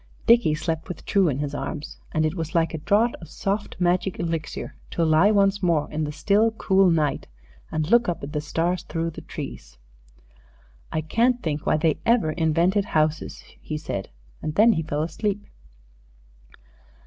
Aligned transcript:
Dickie 0.25 0.55
slept 0.55 0.87
with 0.87 1.05
True 1.05 1.27
in 1.29 1.37
his 1.37 1.53
arms, 1.53 1.99
and 2.11 2.25
it 2.25 2.33
was 2.33 2.55
like 2.55 2.73
a 2.73 2.79
draught 2.79 3.13
of 3.21 3.29
soft 3.29 3.75
magic 3.79 4.19
elixir 4.19 4.73
to 4.89 5.05
lie 5.05 5.29
once 5.29 5.61
more 5.61 5.87
in 5.91 6.05
the 6.05 6.11
still, 6.11 6.49
cool 6.49 6.89
night 6.89 7.27
and 7.71 7.87
look 7.91 8.09
up 8.09 8.23
at 8.23 8.33
the 8.33 8.41
stars 8.41 8.81
through 8.81 9.11
the 9.11 9.21
trees. 9.21 9.77
"Can't 11.09 11.43
think 11.43 11.67
why 11.67 11.77
they 11.77 11.99
ever 12.03 12.31
invented 12.31 12.85
houses," 12.85 13.43
he 13.61 13.77
said, 13.77 14.09
and 14.41 14.55
then 14.55 14.73
he 14.73 14.81
fell 14.81 15.03
asleep. 15.03 15.45